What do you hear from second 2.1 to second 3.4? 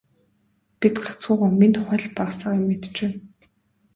бага сага юм мэдэж байна.